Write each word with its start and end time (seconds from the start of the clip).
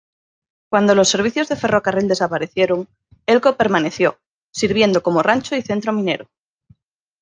Cuando 0.71 0.95
los 0.95 1.09
servicios 1.09 1.47
de 1.47 1.55
ferrocarril 1.55 2.07
desaparecieron, 2.07 2.87
Elko 3.27 3.55
permaneció, 3.55 4.17
sirviendo 4.51 5.03
como 5.03 5.21
rancho 5.21 5.55
y 5.55 5.61
centro 5.61 5.93
minero. 5.93 6.27